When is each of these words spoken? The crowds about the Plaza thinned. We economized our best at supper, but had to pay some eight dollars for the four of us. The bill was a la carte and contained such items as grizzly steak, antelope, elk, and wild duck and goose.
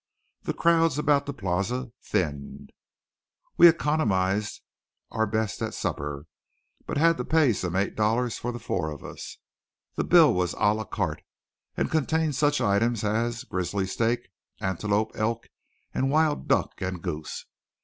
The 0.41 0.55
crowds 0.55 0.97
about 0.97 1.27
the 1.27 1.33
Plaza 1.33 1.91
thinned. 2.01 2.71
We 3.55 3.67
economized 3.67 4.61
our 5.11 5.27
best 5.27 5.61
at 5.61 5.75
supper, 5.75 6.25
but 6.87 6.97
had 6.97 7.17
to 7.17 7.23
pay 7.23 7.53
some 7.53 7.75
eight 7.75 7.95
dollars 7.95 8.39
for 8.39 8.51
the 8.51 8.57
four 8.57 8.89
of 8.89 9.03
us. 9.03 9.37
The 9.93 10.03
bill 10.03 10.33
was 10.33 10.55
a 10.57 10.73
la 10.73 10.85
carte 10.85 11.21
and 11.77 11.91
contained 11.91 12.33
such 12.33 12.59
items 12.59 13.03
as 13.03 13.43
grizzly 13.43 13.85
steak, 13.85 14.29
antelope, 14.59 15.11
elk, 15.13 15.45
and 15.93 16.09
wild 16.09 16.47
duck 16.47 16.81
and 16.81 16.99
goose. 17.03 17.45